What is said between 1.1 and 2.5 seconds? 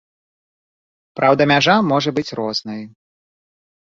Праўда, мяжа можа быць